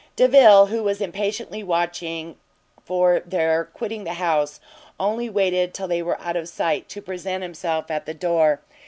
Delvile, 0.15 0.65
who 0.65 0.81
was 0.81 0.99
impatiently 0.99 1.61
watching 1.61 2.37
for 2.83 3.19
their 3.19 3.65
quitting 3.65 4.03
the 4.03 4.15
house, 4.15 4.59
only 4.99 5.29
waited 5.29 5.75
till 5.75 5.87
they 5.87 6.01
were 6.01 6.19
out 6.19 6.35
of 6.35 6.49
sight, 6.49 6.89
to 6.89 7.03
present 7.03 7.43
himself 7.43 7.91
at 7.91 8.07
the 8.07 8.13
door. 8.15 8.61